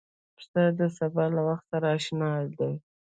پسه 0.35 0.61
د 0.77 0.79
سبا 0.97 1.25
له 1.35 1.41
وخت 1.47 1.65
سره 1.71 1.87
اشنا 1.97 2.29
دی. 2.57 2.73